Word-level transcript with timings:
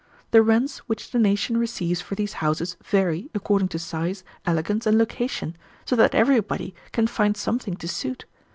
The 0.31 0.41
rents 0.41 0.79
which 0.89 1.11
the 1.11 1.19
nation 1.19 1.57
receives 1.57 2.01
for 2.01 2.15
these 2.15 2.33
houses 2.41 2.75
vary, 2.83 3.29
according 3.35 3.67
to 3.67 3.77
size, 3.77 4.23
elegance, 4.47 4.87
and 4.87 4.97
location, 4.97 5.55
so 5.85 5.95
that 5.95 6.15
everybody 6.15 6.73
can 6.91 7.05
find 7.05 7.37
something 7.37 7.75
to 7.75 7.87
suit. 7.87 8.25